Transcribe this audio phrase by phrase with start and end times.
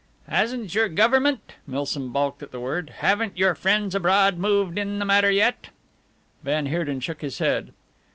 [0.27, 5.05] "Hasn't your Government" Milsom balked at the word "haven't your friends abroad moved in the
[5.05, 5.67] matter yet?"
[6.41, 7.71] Van Heerden shook his head.